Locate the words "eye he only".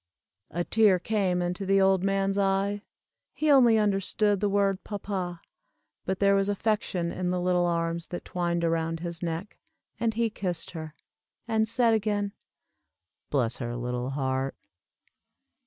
2.39-3.77